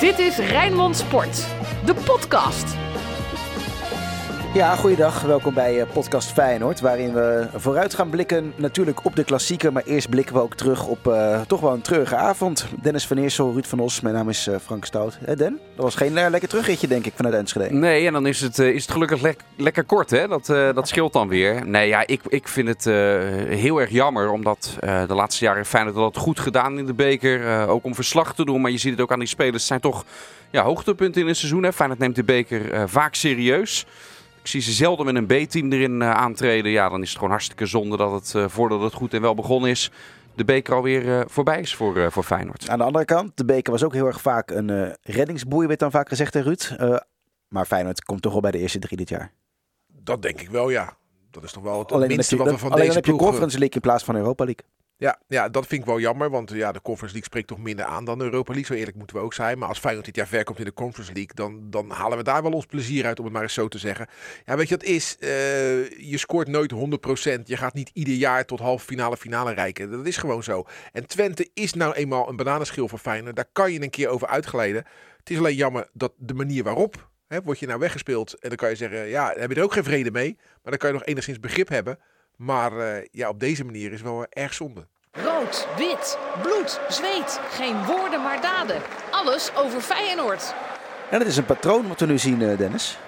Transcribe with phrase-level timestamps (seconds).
[0.00, 1.46] Dit is Rijnmond Sport,
[1.84, 2.85] de podcast.
[4.56, 5.22] Ja, goeiedag.
[5.22, 9.82] Welkom bij eh, podcast Feyenoord, waarin we vooruit gaan blikken natuurlijk op de klassieker, maar
[9.82, 12.66] eerst blikken we ook terug op uh, toch wel een treurige avond.
[12.82, 15.18] Dennis van Eersel, Ruud van Os, mijn naam is uh, Frank Stout.
[15.24, 15.60] Den?
[15.74, 17.74] Dat was geen lekker terugritje denk ik vanuit Enschede.
[17.74, 21.12] Nee, en dan is het, is het gelukkig le lekker kort hè, dat, dat scheelt
[21.12, 21.66] dan weer.
[21.66, 22.84] Nee, ja, ik, ik vind het
[23.48, 27.84] heel erg jammer, omdat de laatste jaren Feyenoord dat goed gedaan in de beker, ook
[27.84, 30.04] om verslag te doen, maar je ziet het ook aan die spelers, het zijn toch
[30.50, 31.62] ja, hoogtepunten in het seizoen.
[31.62, 31.72] Hè.
[31.72, 33.86] Feyenoord neemt de beker vaak serieus.
[34.46, 36.70] Ik zie ze zelden met een B-team erin uh, aantreden.
[36.70, 39.34] Ja, dan is het gewoon hartstikke zonde dat het, uh, voordat het goed en wel
[39.34, 39.90] begonnen is,
[40.34, 42.68] de beker alweer uh, voorbij is voor, voor Feyenoord.
[42.68, 45.90] Aan de andere kant, de beker was ook heel erg vaak een reddingsboei, werd dan
[45.90, 46.76] vaak gezegd, hè, Ruud.
[47.48, 49.32] maar Feyenoord komt toch wel bij de eerste drie dit jaar.
[49.86, 50.96] Dat denk ik wel, ja.
[51.30, 53.04] Dat is toch wel het alleen minste je, wat we van alleen deze dan heb
[53.04, 53.26] je ploeg...
[53.26, 54.64] Conference League in plaats van Europa League.
[54.98, 57.84] Ja, ja, dat vind ik wel jammer, want ja, de Conference League spreekt toch minder
[57.84, 58.66] aan dan de Europa League.
[58.74, 59.58] Zo eerlijk moeten we ook zijn.
[59.58, 62.24] Maar als Feyenoord dit jaar ver komt in de Conference League, dan, dan halen we
[62.24, 64.06] daar wel ons plezier uit, om het maar eens zo te zeggen.
[64.44, 65.16] Ja, weet je wat is?
[65.20, 65.28] Uh,
[65.90, 67.42] je scoort nooit 100%.
[67.44, 69.90] Je gaat niet ieder jaar tot halve finale, finale reiken.
[69.90, 70.64] Dat is gewoon zo.
[70.92, 73.36] En Twente is nou eenmaal een bananenschil voor Feyenoord.
[73.36, 74.84] Daar kan je een keer over uitgeleiden.
[75.18, 78.34] Het is alleen jammer dat de manier waarop, hè, word je nou weggespeeld.
[78.34, 80.34] En dan kan je zeggen, ja, heb je er ook geen vrede mee.
[80.36, 81.98] Maar dan kan je nog enigszins begrip hebben.
[82.36, 84.86] Maar uh, ja, op deze manier is wel erg zonde.
[85.10, 87.40] Rood, wit, bloed, zweet.
[87.50, 88.82] Geen woorden maar daden.
[89.10, 90.54] Alles over Feyenoord.
[91.10, 92.98] En dat is een patroon wat we nu zien, Dennis.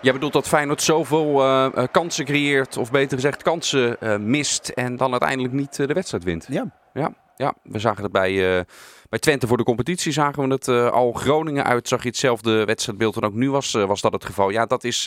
[0.00, 4.96] Jij bedoelt dat Feyenoord zoveel uh, kansen creëert, of beter gezegd kansen uh, mist en
[4.96, 6.46] dan uiteindelijk niet uh, de wedstrijd wint?
[6.48, 6.64] Ja.
[6.92, 7.54] Ja, ja.
[7.62, 8.64] we zagen het bij,
[9.08, 11.12] bij Twente voor de competitie, zagen we het al.
[11.12, 14.50] Groningen uit zag je hetzelfde wedstrijdbeeld en ook nu was, was dat het geval.
[14.50, 15.04] Ja, dat is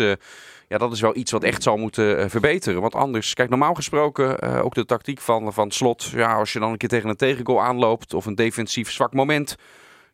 [0.67, 2.81] ja, dat is wel iets wat echt zal moeten verbeteren.
[2.81, 6.03] Want anders, kijk, normaal gesproken ook de tactiek van, van slot.
[6.03, 9.55] Ja, als je dan een keer tegen een tegengoal aanloopt of een defensief zwak moment.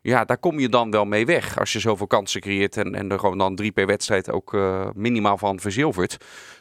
[0.06, 1.58] Ja, daar kom je dan wel mee weg.
[1.58, 4.88] Als je zoveel kansen creëert en, en er gewoon dan drie per wedstrijd ook uh,
[4.94, 6.16] minimaal van verzilvert.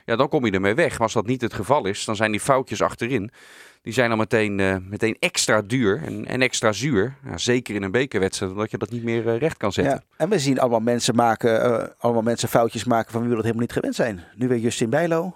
[0.05, 0.91] Ja, dan kom je ermee weg.
[0.91, 3.31] Maar als dat niet het geval is, dan zijn die foutjes achterin
[3.81, 7.15] die zijn dan meteen, uh, meteen extra duur en, en extra zuur.
[7.25, 10.03] Ja, zeker in een bekerwedstrijd, omdat je dat niet meer uh, recht kan zetten.
[10.07, 13.35] Ja, en we zien allemaal mensen, maken, uh, allemaal mensen foutjes maken van wie we
[13.35, 14.23] dat helemaal niet gewend zijn.
[14.35, 15.35] Nu weer Justin Bijlo.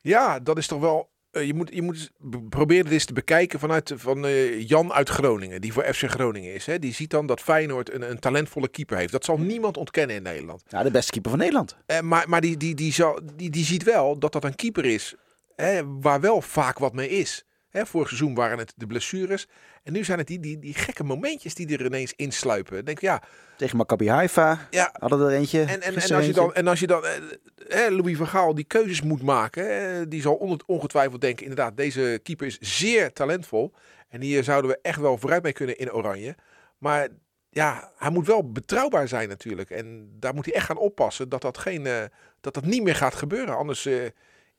[0.00, 1.12] Ja, dat is toch wel...
[1.40, 2.10] je, moet, je moet
[2.48, 4.26] proberen dit eens te bekijken vanuit van
[4.58, 6.66] Jan uit Groningen, die voor FC Groningen is.
[6.66, 6.78] Hè.
[6.78, 9.12] Die ziet dan dat Feyenoord een, een talentvolle keeper heeft.
[9.12, 10.62] Dat zal niemand ontkennen in Nederland.
[10.68, 11.76] Ja, de beste keeper van Nederland.
[12.02, 15.14] maar maar die, die, die, zal, die, die ziet wel dat dat een keeper is
[15.56, 17.44] hè, waar wel vaak wat mee is.
[17.74, 19.46] Hè, vorig seizoen waren het de blessures.
[19.82, 22.84] En nu zijn het die, die, die gekke momentjes die er ineens insluipen.
[22.84, 23.22] Denk ja.
[23.56, 24.94] Tegen Maccabi Haifa ja.
[24.98, 25.60] hadden we er eentje.
[25.60, 28.64] En, en, en, als je dan, en als je dan eh, Louis van Gaal die
[28.64, 29.70] keuzes moet maken.
[29.70, 33.72] Eh, die zal ongetwijfeld denken, inderdaad, deze keeper is zeer talentvol.
[34.08, 36.36] En hier zouden we echt wel vooruit mee kunnen in Oranje.
[36.78, 37.08] Maar
[37.50, 39.70] ja, hij moet wel betrouwbaar zijn natuurlijk.
[39.70, 42.02] En daar moet hij echt gaan oppassen dat dat, geen, uh,
[42.40, 43.56] dat, dat niet meer gaat gebeuren.
[43.56, 43.86] Anders...
[43.86, 44.04] Uh,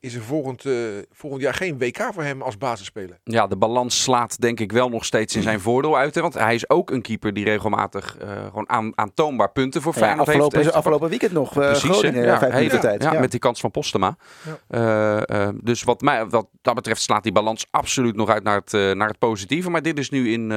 [0.06, 0.74] is er volgend, uh,
[1.12, 3.18] volgend jaar geen WK voor hem als basisspeler.
[3.24, 6.14] Ja, de balans slaat denk ik wel nog steeds in zijn voordeel uit.
[6.14, 6.20] Hè?
[6.20, 10.26] Want hij is ook een keeper die regelmatig uh, gewoon aan, aantoonbaar punten voor Feyenoord
[10.26, 10.72] ja, afgelopen, heeft.
[10.72, 13.02] Afgelopen weekend nog, uh, Precies, Groningen, ja, vijf minuten tijd.
[13.02, 14.16] Ja, ja, met die kans van Postema.
[14.68, 15.52] Ja.
[15.62, 19.08] dus wat, mij, wat dat betreft slaat die balans absoluut nog uit naar het, naar
[19.08, 19.70] het positieve.
[19.70, 20.50] Maar dit is nu in,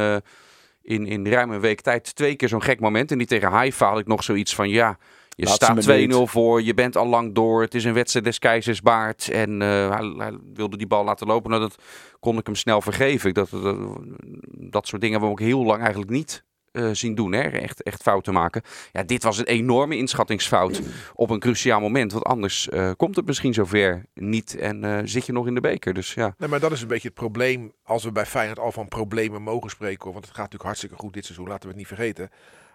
[0.81, 3.11] in, in ruim een week tijd twee keer zo'n gek moment.
[3.11, 4.97] En die tegen Haifa had ik nog zoiets van, ja...
[5.39, 5.87] Je staat
[6.27, 7.61] 2-0 voor, je bent al lang door.
[7.61, 9.29] Het is een wedstrijd des keizers baard.
[9.29, 11.49] En uh, hij, hij, wilde die bal laten lopen.
[11.49, 11.75] Nou, dat
[12.19, 13.33] kon ik hem snel vergeven.
[13.33, 13.77] Dat, dat,
[14.51, 17.31] dat soort dingen hebben we ook heel lang eigenlijk niet uh, zien doen.
[17.31, 17.41] Hè?
[17.41, 18.61] Echt, echt fouten maken.
[18.91, 20.81] Ja, dit was een enorme inschattingsfout
[21.13, 22.11] op een cruciaal moment.
[22.11, 25.61] Want anders uh, komt het misschien zover niet en uh, zit je nog in de
[25.61, 25.93] beker.
[25.93, 26.35] Dus, ja.
[26.37, 29.41] Nee, maar dat is een beetje het probleem als we bij Feyenoord al van problemen
[29.41, 30.11] mogen spreken.
[30.11, 32.29] Want het gaat natuurlijk hartstikke goed dit seizoen, laten we het niet vergeten.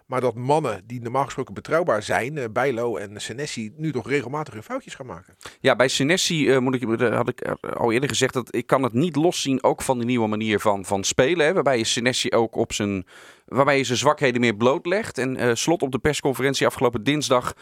[0.06, 4.54] Maar dat mannen die normaal gesproken betrouwbaar zijn, uh, Bijlo en Senesi, nu toch regelmatig
[4.54, 5.36] hun foutjes gaan maken.
[5.60, 8.92] Ja, bij Senesi uh, moet ik, had ik al eerder gezegd dat ik kan het
[8.92, 11.54] niet loszien ook van de nieuwe manier van, van spelen.
[11.54, 13.06] Waarbij je Senesi ook op zijn,
[13.44, 15.18] waarbij je zijn zwakheden meer blootlegt.
[15.18, 17.54] En uh, slot op de persconferentie afgelopen dinsdag,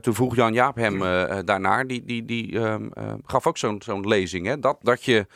[0.00, 0.98] toen vroeg Jan Jaap hem
[1.44, 1.86] daarnaar.
[1.86, 2.74] Die, die, die uh,
[3.24, 4.46] gaf ook zo'n zo'n lezing.
[4.46, 5.26] Hè, dat, dat je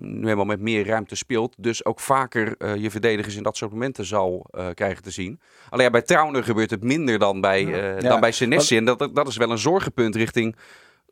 [0.00, 1.54] nu helemaal met meer ruimte speelt.
[1.58, 5.40] Dus ook vaker uh, je verdedigers in dat soort momenten zal krijgen te zien.
[5.70, 8.00] Alleen ja, bij Trauner gebeurt het minder dan bij, ja.
[8.00, 8.76] dan bij Senesi.
[8.76, 10.56] En dat, dat is wel een zorgenpunt richting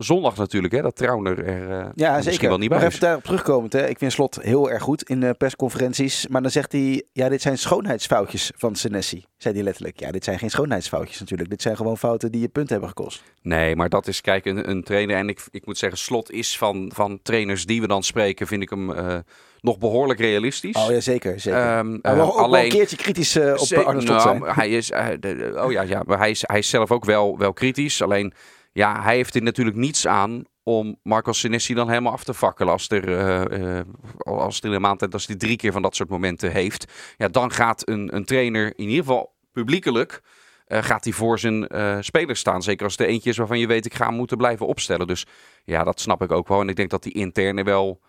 [0.03, 2.49] zondag natuurlijk, hè, dat Trauner er uh, ja, misschien zeker.
[2.49, 2.93] wel niet bij maar is.
[2.93, 3.87] even daarop terugkomend, hè.
[3.89, 6.27] ik vind Slot heel erg goed in uh, persconferenties.
[6.27, 9.25] Maar dan zegt hij, ja, dit zijn schoonheidsfoutjes van Senesi.
[9.37, 9.99] Zei hij letterlijk.
[9.99, 11.49] Ja, dit zijn geen schoonheidsfoutjes natuurlijk.
[11.49, 13.23] Dit zijn gewoon fouten die je punten hebben gekost.
[13.41, 15.15] Nee, maar dat is, kijk, een, een trainer.
[15.15, 18.61] En ik, ik moet zeggen, Slot is van, van trainers die we dan spreken, vind
[18.61, 18.89] ik hem...
[18.89, 19.17] Uh,
[19.61, 20.75] nog behoorlijk realistisch.
[20.75, 21.39] Oh ja, zeker.
[21.39, 21.59] zeker.
[21.59, 24.55] Ehm, eh, wel alleen een keertje kritisch eh, op Arne Slot nou, zijn.
[24.55, 27.37] Hij is, eh, de- oh ja, ja, maar hij is, hij is zelf ook wel,
[27.37, 28.01] wel kritisch.
[28.01, 28.33] Alleen,
[28.71, 32.71] ja, hij heeft er natuurlijk niets aan om Marco Senesi dan helemaal af te fakkelen.
[32.73, 33.85] Als er, eh, eh,
[34.17, 36.91] als er in een maand tijd, als hij drie keer van dat soort momenten heeft.
[37.17, 40.21] Ja, dan gaat een, een trainer in ieder geval publiekelijk...
[40.65, 42.61] eh, gaat hij voor zijn eh, spelers staan.
[42.63, 45.07] Zeker als het er eentje is waarvan je weet, ik ga hem moeten blijven opstellen.
[45.07, 45.25] Dus
[45.63, 46.61] ja, dat snap ik ook wel.
[46.61, 48.01] En ik denk dat die interne wel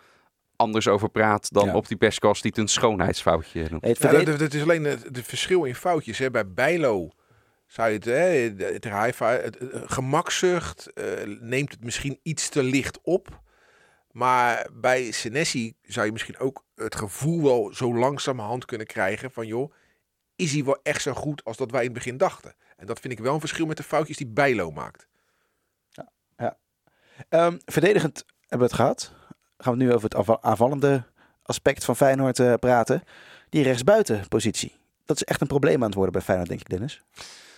[0.56, 1.74] anders over praat dan Ja.
[1.74, 3.82] op die perscast die het een schoonheidsfoutje noemt.
[3.82, 6.18] Nee, het Ja, verded- dat, dat is alleen het, het verschil in foutjes.
[6.18, 6.30] Hè.
[6.30, 7.10] Bij Bijlo
[7.72, 9.58] zou je het, hè, het, het, het-
[9.92, 11.04] gemakzucht, eh,
[11.40, 13.40] neemt het misschien iets te licht op.
[14.10, 19.46] Maar bij Senesi zou je misschien ook het gevoel wel zo langzamerhand kunnen krijgen van
[19.46, 19.72] joh,
[20.36, 22.54] is hij wel echt zo goed als dat wij in het begin dachten?
[22.76, 25.06] En dat vind ik wel een verschil met de foutjes die Bijlo maakt.
[27.28, 29.12] Ehm, verdedigend hebben we het gehad.
[29.58, 31.04] Gaan we nu over het aanva- aanvallende
[31.42, 33.02] aspect van Feyenoord eh, praten.
[33.48, 34.76] Die rechtsbuitenpositie.
[35.04, 37.02] Dat is echt een probleem aan het worden bij Feyenoord, denk ik, Dennis.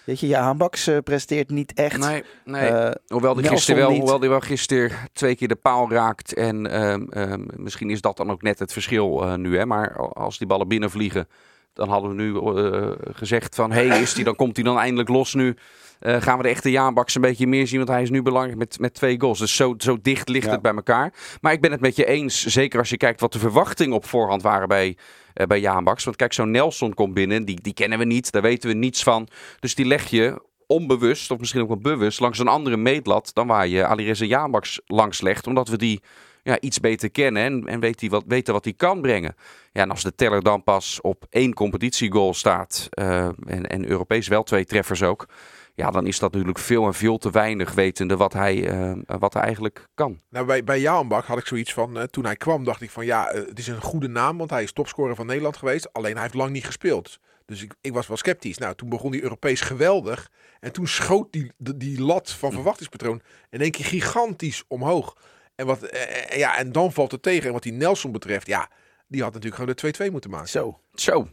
[0.05, 1.99] Weet je, ja, eh, presteert niet echt.
[1.99, 2.69] Nee, nee.
[2.69, 3.99] Eh, Hoewel die, gisteren wel, niet.
[3.99, 6.35] hoewel die wel gisteren twee keer de paal raakt.
[6.35, 9.57] En ehm, ehm, misschien is dat dan ook net het verschil eh, nu.
[9.59, 9.67] Hè?
[9.67, 11.29] Maar als die ballen binnenvliegen,
[11.73, 13.73] dan hadden we nu eh, gezegd van...
[13.73, 15.57] Hé, hey, is die, dan komt hij dan eindelijk los nu.
[16.01, 17.77] Gaan we de echte Jaanbaks een beetje meer zien.
[17.79, 19.39] Want hij is nu belangrijk met, met twee goals.
[19.39, 20.53] Dus zo, zo dicht ligt Ja.
[20.53, 21.13] het bij elkaar.
[21.41, 22.47] Maar ik ben het met je eens.
[22.47, 24.97] Zeker als je kijkt wat de verwachtingen op voorhand waren bij,
[25.35, 26.05] eh bij Jaanbaks.
[26.05, 27.45] Want kijk, zo'n Nelson komt binnen.
[27.45, 28.33] Die, die kennen we niet.
[28.33, 29.29] Daar weten we niets van.
[29.61, 33.47] Dus die leg je onbewust, of misschien ook wel bewust, langs een andere meetlat dan
[33.47, 35.47] waar je Alireza Jaanbaks langs legt.
[35.47, 36.01] Omdat we die
[36.43, 39.35] ja, iets beter kennen en, en weet die wat, weten wat hij kan brengen.
[39.73, 44.29] Ja, en als de teller dan pas op één competitiegoal staat eh, en, en Europees
[44.29, 45.27] wel twee treffers ook.
[45.77, 49.33] Ja, dan is dat natuurlijk veel en veel te weinig wetende wat hij, eh, wat
[49.35, 50.21] hij eigenlijk kan.
[50.29, 53.05] Nou, bij, bij Jaanbak had ik zoiets van, eh, toen hij kwam dacht ik van
[53.05, 55.93] ja, eh, het is een goede naam, want hij is topscorer van Nederland geweest.
[55.93, 57.19] Alleen hij heeft lang niet gespeeld.
[57.47, 58.59] Dus ik, ik was wel sceptisch.
[58.59, 60.31] Nou, toen begon hij Europees geweldig.
[60.61, 65.17] En toen schoot die, die, die lat van verwachtingspatroon in één keer gigantisch omhoog.
[65.55, 67.47] En, wat, eh, ja, en dan valt het tegen.
[67.47, 68.71] En wat die Nelson betreft, ja,
[69.07, 70.49] die had natuurlijk gewoon de 2-2 moeten maken.
[70.49, 70.81] Zo.
[70.95, 71.29] Zo,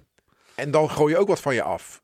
[0.56, 2.02] En dan gooi je ook wat van je af.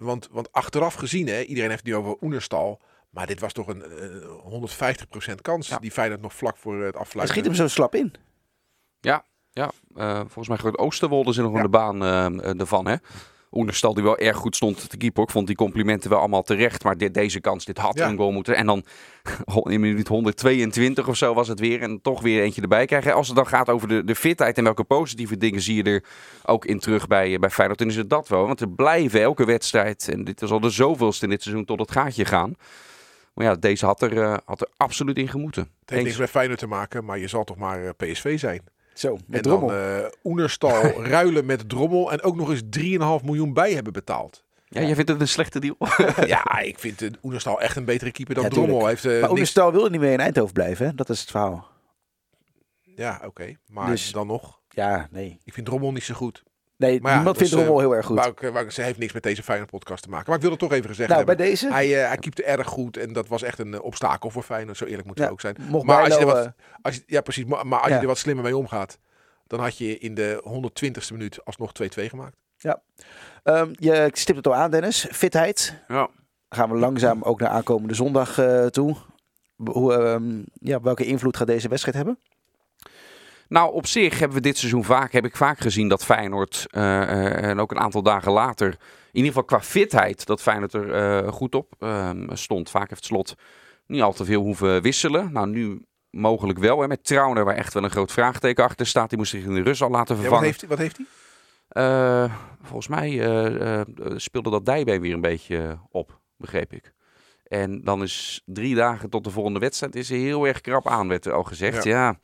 [0.00, 2.80] Want, want achteraf gezien, hè, iedereen heeft het nu over Oenerstal.
[3.10, 5.78] Maar dit was toch een eh, 150% kans Ja.
[5.78, 7.36] die Feyenoord nog vlak voor het afsluiten.
[7.36, 8.14] schiet hem zo slap in.
[9.00, 9.24] ja.
[9.52, 11.58] ja eh, volgens mij groot Oosterwolde zit nog Ja.
[11.58, 12.96] in de baan eh, eh, ervan, hè.
[13.52, 15.22] Oenerstal die wel erg goed stond te keeper.
[15.22, 16.84] Ik vond die complimenten wel allemaal terecht.
[16.84, 18.08] Maar dit, deze kans, dit had Ja.
[18.08, 18.56] een goal moeten.
[18.56, 18.84] En dan
[19.74, 21.82] in minuut 122 of zo was het weer.
[21.82, 23.14] En toch weer eentje erbij krijgen.
[23.14, 26.04] Als het dan gaat over de, de fitheid en welke positieve dingen zie je er
[26.44, 27.78] ook in terug bij, bij Feyenoord.
[27.78, 28.46] Dan is het dat wel.
[28.46, 30.08] Want er blijven elke wedstrijd.
[30.08, 32.54] En dit is al de zoveelste in dit seizoen tot het gaatje gaan.
[33.34, 35.62] Maar ja, deze had er, eh, had er absoluut in gemoeten.
[35.80, 38.60] Het heeft niks met Feyenoord te maken, maar je zal toch maar eh, PSV zijn.
[39.00, 39.68] Zo, met en Drommel.
[39.68, 40.82] dan eh Oenerstal
[41.16, 42.62] ruilen met Drommel en ook nog eens
[43.20, 44.44] 3,5 miljoen bij hebben betaald.
[44.68, 45.76] Ja, jij vindt het een slechte deal?
[46.26, 48.86] ja, ik vind Oenerstal echt een betere keeper dan Ja, Drommel.
[48.86, 49.32] Heeft, eh, maar niks...
[49.32, 50.86] Oenerstal wilde niet meer in Eindhoven blijven.
[50.86, 50.94] Hè?
[50.94, 51.68] Dat is het verhaal.
[52.80, 53.56] Ja, oké.
[53.66, 54.60] Maar Dus- dan nog.
[54.68, 55.40] Ja, nee.
[55.44, 56.42] Ik vind Drommel niet zo goed.
[56.80, 58.16] Nee, Maar ja, niemand dat vindt eh, heel erg goed.
[58.16, 60.24] Wou ik- ze heeft niks met deze Feyenoord podcast te maken.
[60.26, 61.50] Maar ik wil het toch even gezegd nou, bij hebben.
[61.52, 64.42] deze Hij, eh hij keepte erg goed en dat was echt een eh, obstakel voor
[64.42, 64.76] Feyenoord.
[64.76, 65.56] Zo eerlijk moeten Ja, we ook zijn.
[65.68, 67.44] mocht maar als je er wat- Als je, ja, precies.
[67.44, 67.94] Maar, maar als Ja.
[67.94, 68.98] je er wat slimmer mee omgaat,
[69.46, 72.36] dan had je in de 120ste minuut alsnog 2-2 gemaakt.
[73.42, 75.06] ehm, je stipt het al aan, Dennis.
[75.12, 75.74] Fitheid.
[75.88, 76.08] ja.
[76.48, 78.96] Gaan we langzaam ook naar aankomende zondag eh, toe.
[79.56, 82.18] Hoe, ehm, ja, welke invloed gaat deze wedstrijd hebben?
[83.50, 87.02] Nou, op zich hebben we dit seizoen vaak, heb ik vaak gezien dat Feyenoord eh,
[87.02, 88.76] eh, en ook een aantal dagen later, in
[89.12, 92.70] ieder geval qua fitheid, dat Feyenoord er eh, goed op ehm, stond.
[92.70, 93.34] Vaak heeft Slot
[93.86, 95.32] niet al te veel hoeven wisselen.
[95.32, 99.08] Nou, nu mogelijk wel, hè, met Trauner, waar echt wel een groot vraagteken achter staat.
[99.08, 100.46] Die moest zich in de rust al laten Ja, vervangen.
[100.46, 101.00] wat, heeft, wat heeft
[101.72, 102.30] hij?
[102.62, 103.10] Volgens mij
[104.16, 106.92] speelde dat dijbeen weer een beetje op, begreep ik.
[107.44, 111.08] En dan is drie dagen tot de volgende wedstrijd is er heel erg krap aan,
[111.08, 111.84] werd er al gezegd.
[111.84, 112.18] Ja,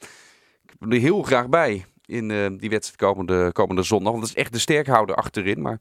[0.80, 4.12] er heel graag bij in eh, die wedstrijd komende, komende zondag.
[4.12, 5.62] Want dat is echt de sterkhouder achterin.
[5.62, 5.80] Maar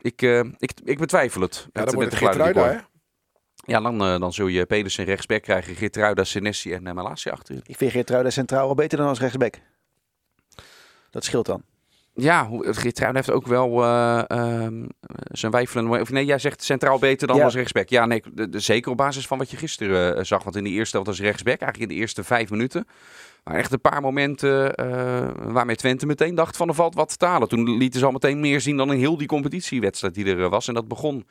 [0.00, 1.54] ik, eh, ik, ik betwijfel het.
[1.54, 2.78] Ja, met- dan wordt met het hè?
[3.72, 7.62] Ja, dan, eh, dan zul je Pedersen rechtsback krijgen, Geertruida, Senesi en Malasia achterin.
[7.66, 9.54] Ik vind Geertruida centraal wel beter dan als rechtsback.
[11.10, 11.62] Dat scheelt dan.
[12.18, 14.84] Ja, hoe- Geertruiden heeft ook wel eh, ehm,
[15.30, 16.00] zijn wijfelende...
[16.00, 17.44] Of nee, jij zegt centraal beter dan Ja.
[17.44, 17.88] als rechtsback.
[17.88, 20.42] Ja, nee, de, de- zeker op basis van wat je gisteren eh, zag.
[20.42, 22.86] Want in de eerste helft als rechtsback, eigenlijk in de eerste vijf minuten...
[23.44, 27.26] Maar echt een paar momenten eh, waarmee Twente meteen dacht van er valt wat te
[27.26, 27.48] halen.
[27.48, 30.68] Toen lieten ze al meteen meer zien dan in heel die competitiewedstrijd die er was.
[30.68, 31.26] En dat begon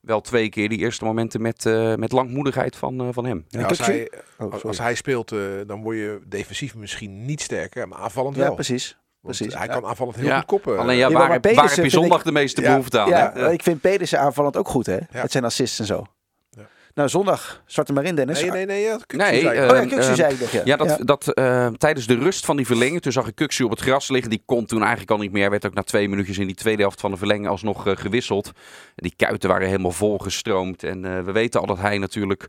[0.00, 3.44] wel twee keer, die eerste momenten, met, eh, met langmoedigheid van, eh, van hem.
[3.48, 5.28] Ja, Ja, als, hij, Oh, als, als hij speelt,
[5.66, 8.54] dan word je defensief misschien niet sterker, maar aanvallend ja, wel.
[8.54, 8.98] precies.
[9.36, 9.54] Precies.
[9.54, 9.72] hij Ja.
[9.72, 10.78] kan aanvallend heel Ja, goed koppen.
[10.78, 13.08] Alleen ja, Ja, waar, waar heb je zondag ik- de meeste Ja, behoefte aan?
[13.08, 13.52] Ja, hè?
[13.52, 14.94] ik vind Pedersen aanvallend ook goed, hè?
[14.96, 15.22] Ja.
[15.22, 16.04] Met zijn assists en zo.
[16.50, 16.62] Ja.
[16.94, 18.40] Nou, zondag, start er maar in, Dennis.
[18.40, 18.82] Nee, nee, nee.
[18.82, 20.60] Ja, Kuksu Nee, zei- eh, Oh ja, Kuxu Ehm, zei ik nog, ja.
[20.64, 20.96] Ja, dat, Ja.
[21.04, 24.08] dat eh, tijdens de rust van die verlenging, toen zag ik Kuxu op het gras
[24.08, 24.30] liggen.
[24.30, 25.40] Die kon toen eigenlijk al niet meer.
[25.40, 27.96] Hij werd ook na twee minuutjes in die tweede helft van de verlenging alsnog eh,
[27.96, 28.46] gewisseld.
[28.46, 28.52] En
[28.94, 30.82] die kuiten waren helemaal volgestroomd.
[30.82, 32.46] En eh, we weten al dat hij natuurlijk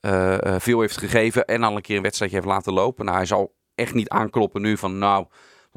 [0.00, 3.04] eh, eh, veel heeft gegeven en al een keer een wedstrijdje heeft laten lopen.
[3.04, 5.26] Nou, hij zal echt niet aankloppen nu van nou,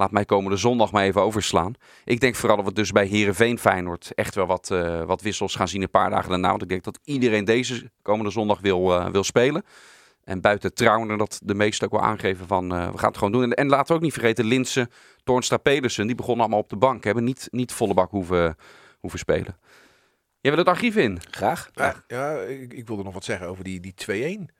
[0.01, 1.74] laat mij komende zondag maar even overslaan.
[2.05, 5.55] Ik denk vooral dat we dus bij Herenveen Feyenoord echt wel wat, eh, wat wissels
[5.55, 6.50] gaan zien een paar dagen daarna.
[6.50, 9.63] Want ik denk dat iedereen deze komende zondag wil, eh, wil spelen.
[10.24, 13.31] En buiten Trauner dat de meesten ook wel aangeven van eh, we gaan het gewoon
[13.34, 13.43] doen.
[13.43, 14.89] En, en laten we ook niet vergeten, Linsen,
[15.24, 17.03] Toornstra, Pedersen, die begonnen allemaal op de bank.
[17.03, 18.55] Hebben niet, niet volle bak hoeven,
[19.00, 19.58] hoeven spelen.
[20.39, 21.20] Jij wil het archief in?
[21.31, 21.70] Graag.
[21.74, 23.93] Ja, ja ik, ik wilde nog wat zeggen over die, die
[24.50, 24.53] 2-1.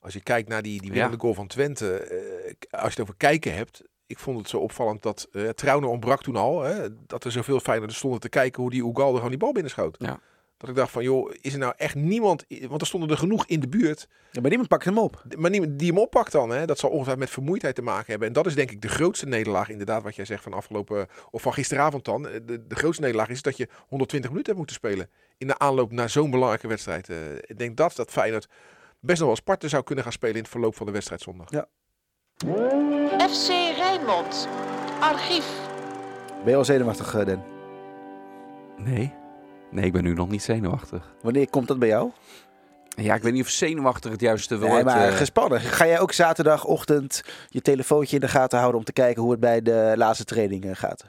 [0.00, 1.22] Als je kijkt naar die, die winnende Ja.
[1.22, 1.94] goal van Twente.
[1.96, 3.82] eh, als je het over kijken hebt.
[4.08, 6.62] Ik vond het zo opvallend dat uh, ontbrak toen al.
[6.62, 9.96] Hè, dat er zoveel Feyenoorders stonden te kijken hoe die Ugalde gewoon die bal binnenschoot.
[9.98, 10.20] Ja.
[10.58, 12.44] Dat ik dacht van joh, is er nou echt niemand...
[12.68, 14.08] Want er stonden er genoeg in de buurt.
[14.30, 15.24] Ja, maar niemand pakt hem op.
[15.36, 16.50] Maar niemand die hem oppakt dan.
[16.50, 16.66] Hè?
[16.66, 18.28] Dat zal ongetwijfeld met vermoeidheid te maken hebben.
[18.28, 19.68] En dat is denk ik de grootste nederlaag.
[19.68, 21.06] Inderdaad, wat jij zegt van afgelopen.
[21.30, 22.22] Of van gisteravond dan.
[22.22, 25.10] De, de grootste nederlaag is dat je 120 minuten hebt moeten spelen.
[25.38, 27.08] In de aanloop naar zo'n belangrijke wedstrijd.
[27.08, 28.48] Uh, ik denk dat dat Feyenoord
[29.00, 31.50] best nog wel Sparta zou kunnen gaan spelen in het verloop van de wedstrijd zondag.
[31.50, 31.68] Ja.
[32.38, 34.48] FC Rijnmond.
[35.00, 35.46] Archief.
[36.42, 37.42] Ben je al zenuwachtig, uh, Den?
[38.76, 39.14] Nee.
[39.70, 41.14] Nee, ik ben nu nog niet zenuwachtig.
[41.22, 42.10] Wanneer komt dat bij jou?
[42.88, 44.72] Ja, ik weet niet of zenuwachtig het juiste woord...
[44.72, 45.60] Nee, maar uh, gespannen.
[45.60, 49.40] Ga jij ook zaterdagochtend je telefoontje in de gaten houden om te kijken hoe het
[49.40, 51.04] bij de laatste training uh, gaat?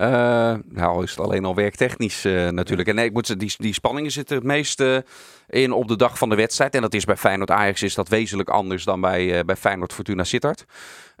[0.00, 2.88] Uh, nou, is het alleen al werktechnisch uh, natuurlijk.
[2.88, 5.04] En nee, ik moet, die, die spanningen zitten het meeste
[5.48, 6.74] in op de dag van de wedstrijd.
[6.74, 9.92] En dat is bij Feyenoord Ajax is dat wezenlijk anders dan bij, uh, bij Feyenoord
[9.92, 10.64] Fortuna Sittard.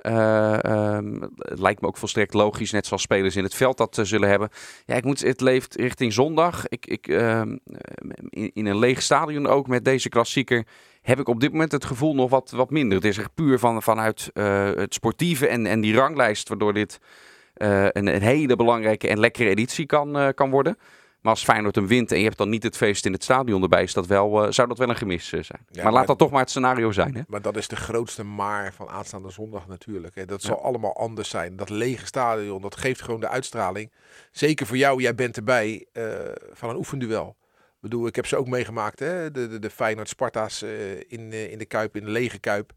[0.06, 4.28] Um, het lijkt me ook volstrekt logisch, net zoals spelers in het veld dat zullen
[4.28, 4.48] hebben.
[4.86, 6.68] Ja, ik moet, het leeft richting zondag.
[6.68, 10.66] Ik, ik, in, in een leeg stadion ook met deze klassieker
[11.02, 12.96] heb ik op dit moment het gevoel nog wat, wat minder.
[12.96, 14.30] Het is echt puur van, vanuit
[14.76, 17.00] het sportieve en, en die ranglijst, waardoor dit
[17.62, 20.78] een, een, hele belangrijke en lekkere editie kan, uh, kan worden.
[21.20, 23.62] Maar als Feyenoord hem wint en je hebt dan niet het feest in het stadion
[23.62, 25.44] erbij, is dat wel, uh, zou dat wel een gemis zijn.
[25.48, 27.14] Ja, maar, maar laat dat toch maar het scenario zijn.
[27.14, 27.22] Hè?
[27.26, 30.14] Maar dat is de grootste maar van aanstaande zondag natuurlijk.
[30.14, 30.24] Hè.
[30.24, 30.62] Dat zal ja.
[30.62, 31.56] allemaal anders zijn.
[31.56, 33.92] Dat lege stadion, dat geeft gewoon de uitstraling.
[34.32, 35.86] Zeker voor jou, jij bent erbij
[36.52, 37.36] van een oefenduel.
[37.50, 39.30] Ik bedoel, ik heb ze ook meegemaakt, hè?
[39.30, 40.62] de, de, de Feyenoord-Sparta's
[41.08, 42.72] in, in de Kuip, in de lege Kuip.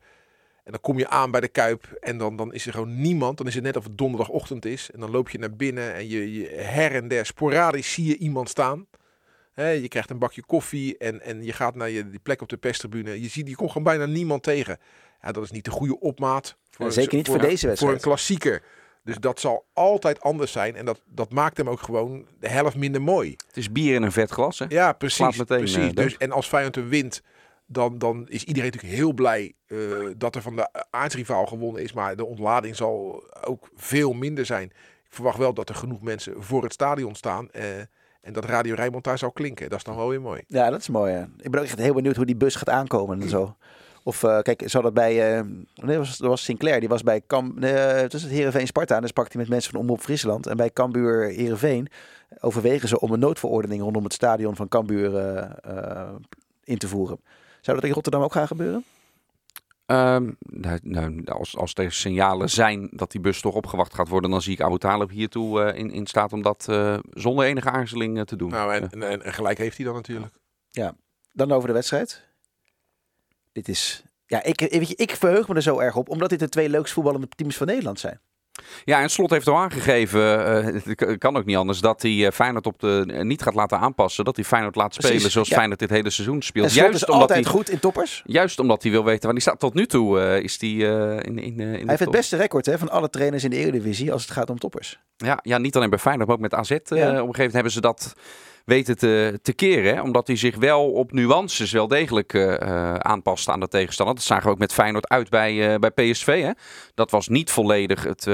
[0.63, 3.37] En dan kom je aan bij de Kuip en dan, dan is er gewoon niemand.
[3.37, 4.89] Dan is het net of het donderdagochtend is.
[4.93, 8.17] En dan loop je naar binnen en je, je her en der sporadisch zie je
[8.17, 8.87] iemand staan.
[9.51, 12.49] He, je krijgt een bakje koffie en, en je gaat naar je, die plek op
[12.49, 13.21] de perstribune.
[13.21, 14.77] Je ziet, je komt gewoon bijna niemand tegen.
[15.21, 16.55] Ja, dat is niet de goede opmaat.
[16.69, 17.79] Voor, ja, zeker niet voor, voor deze wedstrijd.
[17.79, 18.63] Voor een klassieker.
[19.03, 20.75] Dus dat zal altijd anders zijn.
[20.75, 23.35] En dat, dat maakt hem ook gewoon de helft minder mooi.
[23.47, 24.65] Het is bier in een vet glas, hè?
[24.69, 25.37] Ja, precies.
[25.37, 25.77] meteen, precies.
[25.77, 27.21] Uh, dus, en als Feyenoord wint,
[27.71, 31.93] dan, dan is iedereen natuurlijk heel blij uh, dat er van de aardsrivaal gewonnen is.
[31.93, 34.65] Maar de ontlading zal ook veel minder zijn.
[35.03, 37.49] Ik verwacht wel dat er genoeg mensen voor het stadion staan.
[37.55, 37.63] Uh,
[38.21, 39.69] en dat Radio Rijnmond daar zal klinken.
[39.69, 40.41] Dat is dan wel weer mooi.
[40.47, 41.13] Ja, dat is mooi.
[41.13, 41.21] Hè.
[41.21, 43.55] Ik ben ook echt heel benieuwd hoe die bus gaat aankomen en zo.
[44.03, 45.43] Of uh, kijk, zou dat bij.
[45.75, 46.79] Nee, was, was Sinclair.
[46.79, 47.55] Die was bij Kam.
[47.59, 48.93] Uh, het was het Herenveen Sparta.
[48.93, 50.47] En dan sprak hij met mensen van Omroep Friesland.
[50.47, 51.87] En bij Cambuur Herenveen
[52.39, 55.13] overwegen ze om een noodverordening rondom het stadion van Cambuur
[56.63, 57.19] in te voeren.
[57.61, 58.85] Zou dat in Rotterdam ook gaan gebeuren?
[59.85, 64.31] Um, nou, nou, als, als er signalen zijn dat die bus toch opgewacht gaat worden,
[64.31, 67.69] dan zie ik Abu Talib hiertoe uh, in, in staat om dat uh, zonder enige
[67.69, 68.49] aarzeling uh, te doen.
[68.49, 70.33] Nou, en, en, en, en, gelijk heeft hij dan natuurlijk.
[70.69, 70.95] Ja,
[71.31, 72.23] dan over de wedstrijd.
[73.51, 74.03] Dit is.
[74.25, 76.69] Ja, ik, weet je, ik verheug me er zo erg op, omdat dit de twee
[76.69, 78.19] leukste voetballende teams van Nederland zijn.
[78.83, 82.29] Ja, en Slot heeft al aangegeven, uh, het kan ook niet anders, dat hij uh,
[82.31, 84.25] Feyenoord op de, uh, niet gaat laten aanpassen.
[84.25, 85.55] Dat hij Feyenoord laat spelen Precies, zoals ja.
[85.55, 86.65] Feyenoord dit hele seizoen speelt.
[86.65, 88.21] En Slot juist is omdat altijd hij, goed in toppers.
[88.25, 89.59] Juist omdat hij wil weten waar hij staat.
[89.59, 92.77] Tot nu toe uh, is hij in, in, in Hij heeft het beste record hè,
[92.77, 94.99] van alle trainers in de Eredivisie als het gaat om toppers.
[95.17, 96.69] Ja, ja niet alleen bij Feyenoord, maar ook met AZ.
[96.69, 96.77] Ja.
[96.77, 98.15] Op een gegeven moment hebben ze dat
[98.65, 99.95] weten te, te keren.
[99.95, 100.01] Hè?
[100.01, 104.15] Omdat hij zich wel op nuances wel degelijk uh, aanpast aan de tegenstander.
[104.15, 106.41] Dat zagen we ook met Feyenoord uit bij, uh, bij PSV.
[106.41, 106.51] Hè?
[106.93, 108.25] Dat was niet volledig het,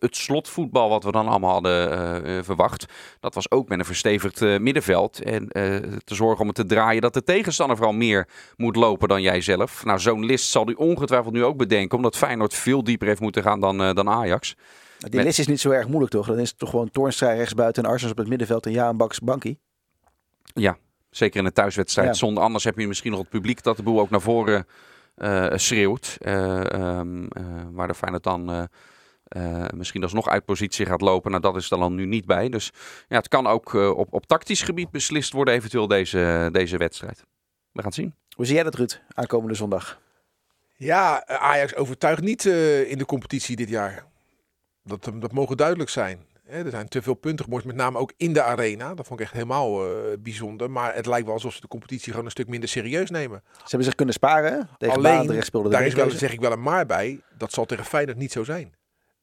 [0.00, 2.84] het slotvoetbal wat we dan allemaal hadden verwacht.
[3.20, 5.22] Dat was ook met een verstevigd middenveld.
[5.22, 5.48] En
[6.04, 9.40] te zorgen om het te draaien dat de tegenstander vooral meer moet lopen dan jij
[9.40, 9.84] zelf.
[9.84, 11.96] Nou, zo'n list zal hij ongetwijfeld nu ook bedenken.
[11.96, 14.54] Omdat Feyenoord veel dieper heeft moeten gaan dan, dan Ajax.
[14.98, 15.24] Die met...
[15.24, 16.26] list is niet zo erg moeilijk toch?
[16.26, 19.20] Dan is het toch gewoon Toornstra rechtsbuiten en Arsens op het middenveld en Jaan Baks
[19.20, 19.58] Bankie.
[20.54, 20.76] Ja,
[21.10, 22.08] zeker in een thuiswedstrijd.
[22.08, 22.14] Ja.
[22.14, 24.66] Zonder anders heb je misschien nog het publiek dat de boel ook naar voren
[25.16, 26.16] uh, schreeuwt.
[26.20, 26.60] Uh,
[26.98, 27.28] um, uh,
[27.70, 28.68] waar de Feyenoord dan
[29.26, 31.30] eh, misschien alsnog uit positie gaat lopen.
[31.30, 32.48] Nou, dat is er dan nu niet bij.
[32.48, 32.72] Dus
[33.08, 37.18] ja, het kan ook eh, op, op tactisch gebied beslist worden, eventueel deze, deze wedstrijd.
[37.72, 38.14] We gaan het zien.
[38.34, 40.00] Hoe zie jij dat, Ruud, aankomende zondag?
[40.76, 44.04] Ja, Ajax overtuigt niet eh, in de competitie dit jaar.
[44.82, 46.26] Dat, dat mogen duidelijk zijn.
[46.46, 48.94] Hè, er zijn te veel punten gemorst, met name ook in de arena.
[48.94, 50.70] Dat vond ik echt helemaal eh, bijzonder.
[50.70, 53.42] Maar het lijkt wel alsof ze de competitie gewoon een stuk minder serieus nemen.
[53.52, 56.62] Ze hebben zich kunnen sparen tegen Alleen, de daar is wel, zeg ik wel een
[56.62, 57.20] maar bij.
[57.38, 58.74] Dat zal tegen Feyenoord niet zo zijn.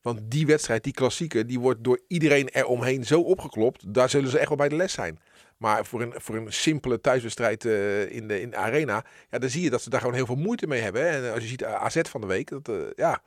[0.02, 3.94] Want die wedstrijd, die klassieke, die wordt door iedereen eromheen zo opgeklopt.
[3.94, 5.20] Daar zullen ze echt wel bij de les zijn.
[5.58, 9.50] Maar voor een, voor een simpele thuiswedstrijd eh, in, de, in de arena, ja, dan
[9.50, 11.02] zie je dat ze daar gewoon heel veel moeite mee hebben.
[11.02, 11.28] hè.
[11.28, 13.22] En als je ziet eh, AZ van de week, dat, ja,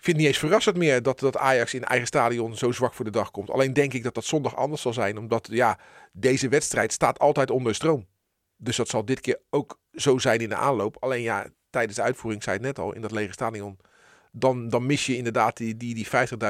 [0.00, 2.94] ik vind het niet eens verrassend meer dat, dat Ajax in eigen stadion zo zwak
[2.94, 3.50] voor de dag komt.
[3.50, 5.78] Alleen denk ik dat dat zondag anders zal zijn, omdat ja,
[6.12, 8.06] deze wedstrijd staat altijd onder stroom.
[8.56, 10.96] Dus dat zal dit keer ook zo zijn in de aanloop.
[11.00, 13.78] Alleen ja, tijdens de uitvoering, zei het net al, in dat lege stadion,
[14.32, 16.06] dan, dan mis je inderdaad die, die, die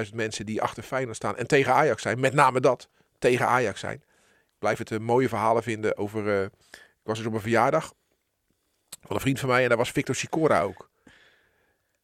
[0.07, 2.21] 50.000 mensen die achter Feyenoord staan en tegen Ajax zijn.
[2.21, 2.89] Met name dat,
[3.19, 3.97] tegen Ajax zijn.
[3.97, 6.29] Ik blijf het een mooie verhalen vinden over...
[6.29, 6.43] eh,
[6.81, 7.93] ik was dus op een verjaardag
[9.01, 10.90] van een vriend van mij en daar was Victor Sicora ook.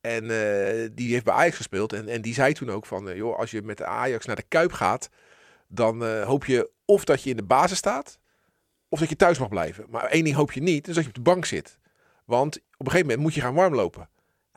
[0.01, 1.93] En eh, die heeft bij Ajax gespeeld.
[1.93, 4.37] En, en die zei toen ook van, eh, joh, als je met de Ajax naar
[4.37, 5.09] de Kuip gaat,
[5.69, 8.19] dan eh, hoop je of dat je in de basis staat,
[8.89, 9.87] of dat je thuis mag blijven.
[9.89, 11.79] Maar één ding hoop je niet, dus dat je op de bank zit.
[12.25, 14.03] Want op een gegeven moment moet je gaan warmlopen.
[14.03, 14.09] En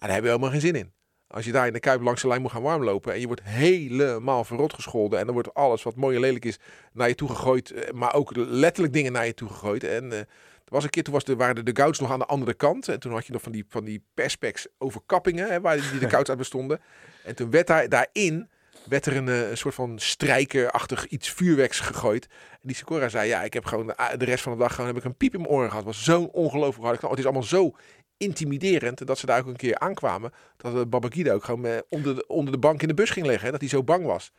[0.07, 0.93] daar hebben we helemaal geen zin in.
[1.31, 3.43] Als je daar in de Kuip langs de lijn moet gaan warmlopen en je wordt
[3.43, 6.59] helemaal verrot gescholden en dan wordt alles wat mooi en lelijk is
[6.93, 9.83] naar je toe gegooid, eh, maar ook letterlijk dingen naar je toe gegooid.
[9.83, 12.25] En eh, er was een keer, toen was de, waren de dugouts nog aan de
[12.25, 12.87] andere kant.
[12.87, 16.29] En toen had je nog van die, van die perspex overkappingen, hè, waar die dugouts
[16.29, 16.81] uit bestonden.
[17.23, 18.49] En toen werd daar, daarin
[18.83, 22.27] werd er een, eh, een soort van strijkerachtig iets vuurwerks gegooid.
[22.51, 24.87] En die Sikora zei, ja, ik heb gewoon de, de rest van de dag gewoon
[24.87, 25.85] heb ik een piep in mijn oren gehad.
[25.85, 27.09] Was zo'n ongelooflijk knal.
[27.09, 27.75] Het is allemaal zo
[28.19, 30.31] intimiderend dat ze daar ook een keer aankwamen.
[30.57, 33.25] Dat uh, Babakida ook gewoon eh, onder, de, onder de bank in de bus ging
[33.25, 33.51] liggen.
[33.51, 34.31] Dat hij zo bang was.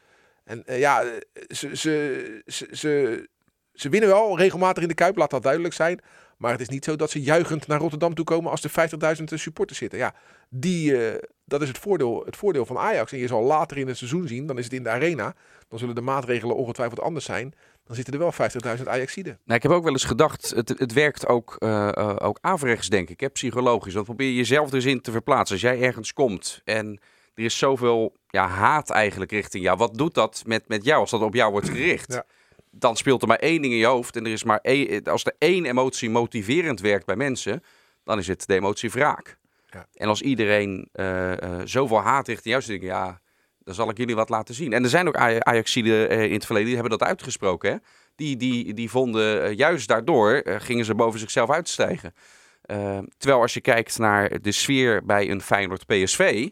[0.45, 1.11] En eh, ja, eh,
[1.49, 3.29] ze, ze, ze,
[3.73, 6.01] ze, winnen wel regelmatig in de Kuip, laat dat duidelijk zijn.
[6.37, 9.25] Maar het is niet zo dat ze juichend naar Rotterdam toe komen als er 50.000
[9.25, 9.99] supporters zitten.
[9.99, 10.15] Ja,
[10.49, 10.97] die,
[11.45, 13.13] dat is het voordeel, het voordeel van Ajax.
[13.13, 15.35] En je zal later in het seizoen zien, dan is het in de arena.
[15.69, 17.55] Dan zullen de maatregelen ongetwijfeld anders zijn.
[17.91, 19.39] Dan zitten er wel 50.000 Ajaxiden.
[19.45, 22.89] Nou, ik heb ook wel eens gedacht, het, het werkt ook, eh, eh, ook averechts,
[22.89, 23.95] denk ik, hè, psychologisch.
[23.95, 25.57] Want probeer jezelf dus in te verplaatsen.
[25.57, 27.01] Als jij ergens komt en
[27.35, 29.77] er is zoveel ja, haat eigenlijk richting jou.
[29.77, 32.13] Wat doet dat met, met jou als dat op jou wordt gericht?
[32.13, 32.25] Ja.
[32.71, 34.17] Dan speelt er maar één ding in je hoofd.
[34.17, 37.63] En er is maar één, als er één emotie motiverend werkt bij mensen,
[38.05, 39.39] dan is het de emotie wraak.
[39.71, 39.87] Ja.
[39.95, 43.21] En als iedereen eh, eh, zoveel haat richting jou zit, ja,
[43.71, 44.73] dan zal ik jullie wat laten zien.
[44.73, 47.71] En er zijn ook Aj- Ajaxiden eh, in het verleden, die hebben dat uitgesproken.
[47.71, 47.77] Hè?
[48.17, 52.15] Die, die, die vonden eh, juist daardoor, eh, gingen ze boven zichzelf uitstijgen.
[52.63, 56.49] Eh, terwijl als je kijkt naar de sfeer bij een Feyenoord PSV,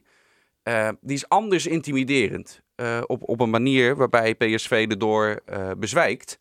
[0.63, 2.61] eh, die is anders intimiderend.
[3.07, 5.43] Op, op een manier waarbij PSV erdoor
[5.79, 6.39] bezwijkt.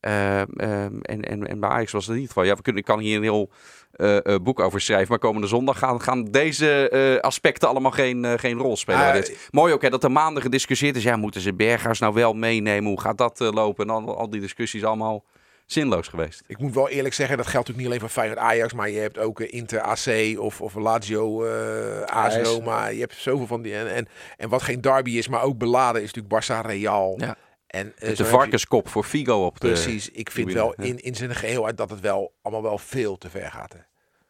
[0.00, 2.48] Eh, ehm, en, en, en bij Ajax was dat niet het geval.
[2.48, 3.50] Ja, we kunnen, ik kan hier een heel
[3.92, 5.08] eh, eh, boek over schrijven.
[5.08, 9.00] Maar komende zondag gaan, gaan deze eh, aspecten allemaal geen, geen rol spelen.
[9.00, 9.48] Bij dit.
[9.50, 11.02] Mooi ook hè, dat er maanden gediscussieerd is.
[11.02, 12.90] Ja, moeten ze Berghuis nou wel meenemen?
[12.90, 13.88] Hoe gaat dat lopen?
[13.88, 15.24] En al, al die discussies allemaal
[15.66, 16.42] zinloos geweest.
[16.46, 18.98] Ik moet wel eerlijk zeggen, dat geldt natuurlijk niet alleen voor Feyenoord Ajax, maar je
[18.98, 22.48] hebt ook Inter AC of, of Lazio eh AS AS.
[22.48, 22.86] Roma.
[22.86, 23.74] Je hebt zoveel van die.
[23.74, 27.14] En, en, en wat geen derby is, maar ook beladen, is natuurlijk Barça Real.
[27.18, 27.36] Ja.
[27.70, 29.66] En, eh, de je- varkenskop voor Figo op de...
[29.66, 33.18] Precies, ik vind tribune, wel in, in zijn geheel dat het wel allemaal wel veel
[33.18, 33.72] te ver gaat.
[33.72, 33.78] Hè.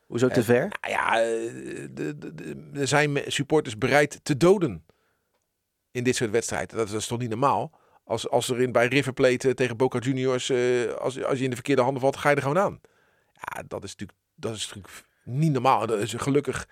[0.07, 0.69] Hoezo te En- ver?
[0.81, 4.85] Nou ja, eh, er zijn supporters bereid te doden
[5.91, 6.77] in dit soort wedstrijden.
[6.77, 7.79] Dat is toch niet normaal?
[8.05, 11.45] Als, als er in, bij River Plate eh, tegen Boca Juniors, eh, als, als je
[11.45, 12.81] in de verkeerde handen valt, ga je er gewoon aan.
[13.33, 15.87] Ja, dat is natuurlijk, dat is natuurlijk niet normaal.
[15.87, 16.69] Dat is gelukkig,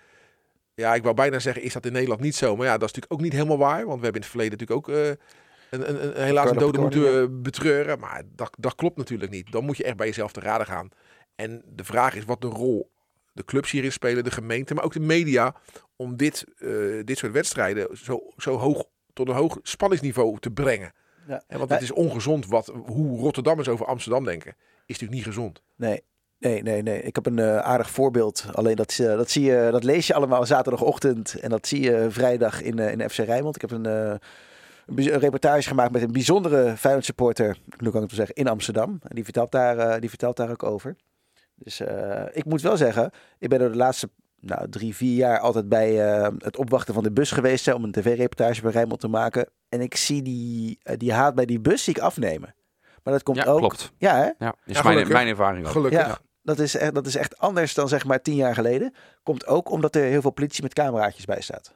[0.73, 2.55] ja, ik wou bijna zeggen, is dat in Nederland niet zo.
[2.55, 3.85] Maar ja, dat is natuurlijk ook niet helemaal waar.
[3.85, 5.11] Want we hebben in het verleden natuurlijk ook eh,
[5.69, 7.99] een, een, een, helaas een dode moeten eh, betreuren.
[7.99, 9.51] Maar dat, dat klopt natuurlijk niet.
[9.51, 10.89] Dan moet je echt bij jezelf te raden gaan.
[11.35, 12.91] En de vraag is wat de rol
[13.39, 15.55] de clubs hierin spelen, de gemeente, maar ook de media,
[15.95, 16.69] om dit, eh,
[17.03, 20.93] dit soort wedstrijden zo, zo hoog tot een hoog spanningsniveau te brengen.
[21.27, 21.43] Ja.
[21.47, 24.51] En want het is ongezond wat, hoe Rotterdammers over Amsterdam denken.
[24.85, 25.61] Is natuurlijk niet gezond.
[25.75, 26.03] Nee.
[26.39, 27.01] Nee, nee, nee.
[27.01, 28.45] Ik heb een eh, aardig voorbeeld.
[28.51, 31.39] Alleen dat, dat, zie je, dat lees je allemaal zaterdagochtend.
[31.39, 33.55] En dat zie je vrijdag in, in FC Rijnmond.
[33.55, 34.15] Ik heb een, eh,
[34.95, 37.57] een, reportage gemaakt met een bijzondere Feyenoord supporter.
[37.77, 38.99] Nu kan ik het wel zeggen, in Amsterdam.
[39.01, 40.95] En die vertelt daar, eh, die vertelt daar ook over.
[41.55, 45.39] Dus eh, ik moet wel zeggen, ik ben er de laatste nou, drie, vier jaar
[45.39, 47.65] altijd bij eh, het opwachten van de bus geweest.
[47.65, 49.49] Hè, om een tv-reportage bij Rijnmond te maken.
[49.69, 52.55] En ik zie die, die haat bij die bus zie ik afnemen.
[53.03, 53.59] Maar dat komt Ja, ook...
[53.59, 53.93] klopt.
[53.97, 54.45] Ja, hè?
[54.45, 55.71] Ja, is Ja, mijn, mijn ervaring ook.
[55.71, 56.07] Gelukkig.
[56.07, 58.93] Ja, dat is, echt, dat is echt anders dan zeg maar tien jaar geleden.
[59.23, 61.73] Komt ook omdat er heel veel politie met cameraatjes bij staat.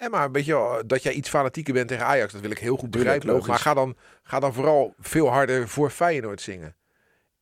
[0.00, 2.58] En maar weet je wel, dat jij iets fanatieker bent tegen Ajax, dat wil ik
[2.58, 3.46] heel goed begrijpen.
[3.46, 6.74] Maar ga dan, ga dan vooral veel harder voor Feyenoord zingen.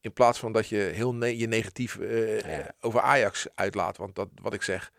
[0.01, 2.71] In plaats van dat je heel ne- je negatief eh, Ja.
[2.81, 3.97] over Ajax uitlaat.
[3.97, 4.91] Want dat, wat ik zeg,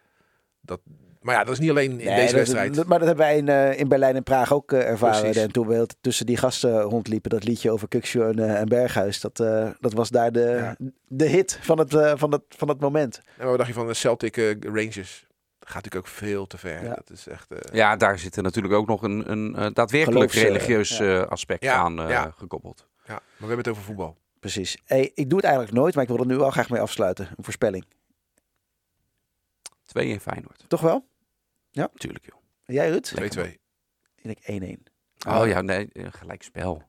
[0.61, 0.79] dat...
[1.21, 2.75] Maar ja, dat is niet alleen in Nee, deze wedstrijd.
[2.75, 5.19] dat- maar dat hebben wij in, eh, in Berlijn en Praag ook eh, ervaren.
[5.21, 5.41] Precies.
[5.41, 9.19] En toen we tussen die gasten rondliepen, dat liedje over Kukshoe en, eh, en Berghuis.
[9.21, 10.75] Dat, eh, dat was daar de, Ja.
[11.07, 13.21] de hit van het, eh, van, het, van het moment.
[13.37, 15.27] En wat dacht je van de Celtic eh, Rangers?
[15.69, 16.83] Gaat natuurlijk ook veel te ver.
[16.83, 16.93] Ja.
[16.93, 17.51] Dat is echt...
[17.51, 20.97] eh, Ja, daar zit er natuurlijk ook nog een, een eh, daadwerkelijk Geloofs, eh, religieus
[20.97, 21.21] ja.
[21.21, 22.31] eh, aspect Ja, aan eh, ja.
[22.37, 22.87] gekoppeld.
[23.05, 24.17] ja, maar we hebben het over voetbal.
[24.39, 24.77] Precies.
[24.85, 27.27] Hey, ik doe het eigenlijk nooit, maar ik wil er nu wel graag mee afsluiten.
[27.37, 27.85] Een voorspelling.
[29.85, 30.63] 2 in Feyenoord.
[30.67, 31.07] Toch wel?
[31.71, 32.35] Natuurlijk, joh.
[32.65, 33.11] En jij, Ruud?
[33.15, 33.53] 2-2.
[34.15, 35.27] Ik denk 1-1.
[35.27, 36.83] Oh ja, nee, eh, gelijk spel.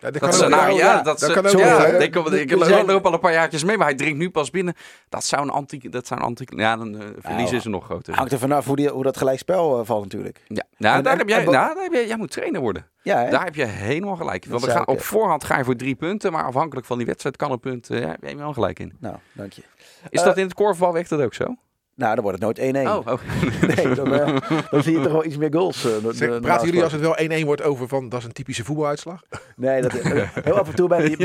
[0.00, 0.48] Ja, dat Dat kan is, ook.
[0.48, 3.12] nou, oh, ja, ja, dat, kan ook ja, ik, ik, ik loop er ook al
[3.12, 4.74] een paar jaartjes mee, maar hij drinkt nu pas binnen.
[5.08, 7.70] Dat zou een anti, dat zou een anti, ja, dan eh, verlies Nou, is er
[7.70, 8.14] nog groter.
[8.14, 10.40] Hangt er vanaf hoe, die, hoe dat gelijkspel eh, valt natuurlijk.
[10.46, 12.60] Ja, nou, En- daar en- heb jij, en nou, daar heb jij, jij moet trainer
[12.60, 12.86] worden.
[13.02, 13.30] Ja, hè?
[13.30, 14.44] Daar heb je helemaal gelijk.
[14.48, 17.36] Want we gaan, op voorhand ga je voor drie punten, maar afhankelijk van die wedstrijd
[17.36, 17.90] kan een punt.
[17.90, 18.96] eh, ja, heb je wel gelijk in.
[19.00, 19.62] Nou, dank je.
[20.10, 21.56] Is dat in het korfbal werkt dat ook zo?
[22.00, 22.88] Nou, dan wordt het nooit 1-1.
[22.88, 23.20] Oh, oh.
[23.76, 24.36] Nee, dan, eh,
[24.70, 25.84] dan zie je toch wel iets meer goals.
[25.84, 28.64] eh, Zeg, praten jullie als het wel 1-1 wordt over van dat is een typische
[28.64, 29.22] voetbaluitslag?
[29.56, 29.92] Nee, dat,
[30.44, 31.16] heel af en toe bij, die,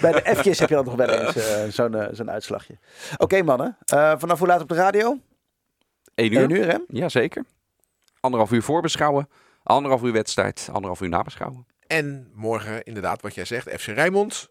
[0.00, 2.78] bij de F'jes heb je dan nog wel eens eh, zo'n zo'n uitslagje.
[3.16, 5.18] Oké mannen, Eh, vanaf hoe laat op de radio?
[6.14, 6.40] Eén uur?
[6.40, 6.76] 1 uur hè?
[6.88, 7.44] Jazeker.
[8.20, 9.28] Anderhalf uur voorbeschouwen.
[9.62, 10.68] Anderhalf uur wedstrijd.
[10.72, 11.66] Anderhalf uur nabeschouwen.
[11.86, 14.48] En morgen inderdaad wat jij zegt, FC Rijnmond.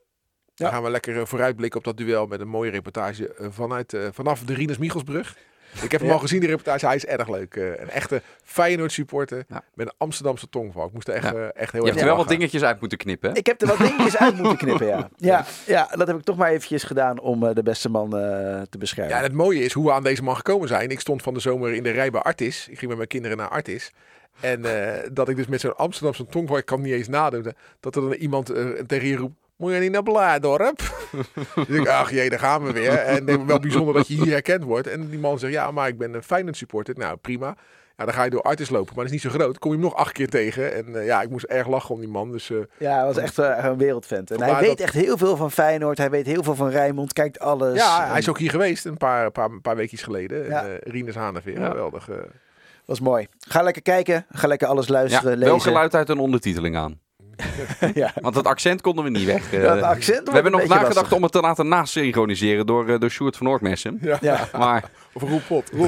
[0.56, 0.74] Dan Ja.
[0.74, 4.54] gaan we lekker vooruitblikken op dat duel met een mooie reportage vanuit, eh, vanaf de
[4.54, 5.38] Rinus Michelsbrug.
[5.84, 6.14] Ik heb hem Ja.
[6.16, 6.86] al gezien, die reportage.
[6.86, 7.56] Hij is erg leuk.
[7.56, 9.64] Eh, een echte Feyenoord supporter Ja.
[9.74, 10.86] met een Amsterdamse tongval.
[10.88, 11.34] Ik moest er echt, Ja.
[11.34, 13.30] eh, echt heel Je hebt er wel wat dingetjes uit moeten knippen.
[13.32, 13.38] hè?
[13.38, 15.10] Ik heb er wat dingetjes uit moeten knippen, ja.
[15.18, 15.46] ja.
[15.68, 18.78] Ja, dat heb ik toch maar eventjes gedaan om eh, de beste man eh, te
[18.78, 19.12] beschermen.
[19.14, 20.90] Ja, en het mooie is hoe we aan deze man gekomen zijn.
[20.90, 22.68] Ik stond van de zomer in de rij bij Artis.
[22.70, 23.92] Ik ging met mijn kinderen naar Artis.
[24.40, 27.54] En eh, dat ik dus met zo'n Amsterdamse tongval, ik kan het niet eens nadoen,
[27.80, 28.46] dat er dan iemand
[28.88, 30.78] tegen je roept, moet je niet naar Blaardorp?
[31.68, 32.92] dus ik, ach jee, daar gaan we weer.
[32.94, 34.88] En wel bijzonder dat je hier herkend wordt.
[34.88, 36.96] En die man zegt, ja, maar ik ben een Feyenoord supporter.
[36.98, 37.56] Nou, prima.
[37.98, 39.60] Ja, dan ga je door Artis lopen, maar dat is niet zo groot.
[39.60, 40.74] Kom je hem nog acht keer tegen.
[40.74, 42.32] En eh, ja, ik moest erg lachen om die man.
[42.32, 44.32] Dus eh, Ja, hij was echt eh, een wereldvent.
[44.32, 45.98] En hij weet dat- echt heel veel van Feyenoord.
[45.98, 47.14] Hij weet heel veel van Rijnmond.
[47.14, 47.78] Kijkt alles.
[47.78, 50.48] ja, hij is ook hier geweest een paar, paar, paar weekjes geleden.
[50.48, 50.66] Ja.
[50.84, 51.70] En, Haneveer, Ja.
[51.70, 52.10] geweldig.
[52.86, 53.28] was mooi.
[53.48, 54.26] Ga lekker kijken.
[54.30, 55.62] Ga lekker alles Ja, luisteren, wel lezen.
[55.62, 57.00] geluid uit een ondertiteling aan.
[57.94, 58.12] ja.
[58.22, 59.54] Want het accent konden we niet weg.
[59.54, 59.64] eh.
[59.64, 61.14] Ja, het accent we hebben nog nagedacht lastig.
[61.14, 63.98] om het te laten nasynchroniseren door, eh, door Sjoerd van Noordmessen.
[64.02, 64.18] Ja.
[64.22, 64.48] Ja.
[64.58, 65.72] Maar Of Roel Pot.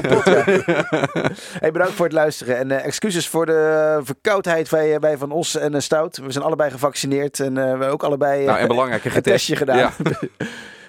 [1.60, 2.56] Hey, bedankt voor het luisteren.
[2.58, 6.16] En eh, excuses voor de verkoudheid bij, bij Van Os en eh, Stout.
[6.16, 7.40] We zijn allebei gevaccineerd.
[7.40, 9.76] En eh, we hebben ook allebei eh, nou, en belangrijke een testje gedaan.
[9.78, 9.92] Ja.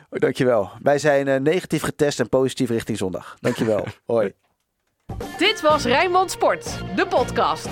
[0.10, 0.70] Oh, dankjewel.
[0.82, 3.36] Wij zijn eh, negatief getest en positief richting zondag.
[3.40, 3.86] Dankjewel.
[4.06, 4.34] Hoi.
[5.38, 7.68] Dit was Rijnmond Sport, de podcast.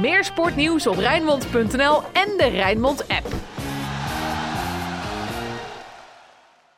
[0.00, 3.55] Meer sportnieuws op Rijnmond.nl en de Rijnmond app.